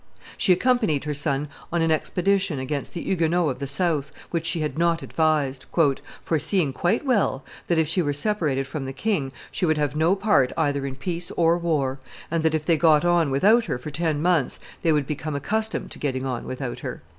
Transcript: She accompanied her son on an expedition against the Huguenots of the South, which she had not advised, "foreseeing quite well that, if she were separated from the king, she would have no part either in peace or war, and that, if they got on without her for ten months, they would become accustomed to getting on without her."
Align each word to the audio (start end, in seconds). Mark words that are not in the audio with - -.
She 0.35 0.51
accompanied 0.51 1.03
her 1.03 1.13
son 1.13 1.47
on 1.71 1.83
an 1.83 1.91
expedition 1.91 2.57
against 2.57 2.93
the 2.95 3.03
Huguenots 3.03 3.51
of 3.51 3.59
the 3.59 3.67
South, 3.67 4.11
which 4.31 4.47
she 4.47 4.61
had 4.61 4.75
not 4.75 5.03
advised, 5.03 5.67
"foreseeing 6.25 6.73
quite 6.73 7.05
well 7.05 7.43
that, 7.67 7.77
if 7.77 7.87
she 7.87 8.01
were 8.01 8.11
separated 8.11 8.65
from 8.65 8.85
the 8.85 8.93
king, 8.93 9.31
she 9.51 9.63
would 9.63 9.77
have 9.77 9.95
no 9.95 10.15
part 10.15 10.51
either 10.57 10.87
in 10.87 10.95
peace 10.95 11.29
or 11.37 11.55
war, 11.55 11.99
and 12.31 12.41
that, 12.41 12.55
if 12.55 12.65
they 12.65 12.77
got 12.77 13.05
on 13.05 13.29
without 13.29 13.65
her 13.65 13.77
for 13.77 13.91
ten 13.91 14.23
months, 14.23 14.59
they 14.81 14.91
would 14.91 15.05
become 15.05 15.35
accustomed 15.35 15.91
to 15.91 15.99
getting 15.99 16.25
on 16.25 16.45
without 16.45 16.79
her." 16.79 17.03